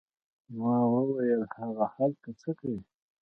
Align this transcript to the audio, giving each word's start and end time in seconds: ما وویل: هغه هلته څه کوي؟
ما 0.59 0.77
وویل: 0.93 1.41
هغه 1.55 1.85
هلته 1.95 2.29
څه 2.41 2.49
کوي؟ 2.59 2.79